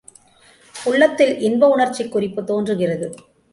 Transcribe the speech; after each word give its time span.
உள்ளத்தில் 0.75 1.39
இன்ப 1.39 1.69
உணர்ச்சிக் 1.69 2.11
குறிப்பு 2.11 2.43
தோன்றுகிறது. 2.43 3.09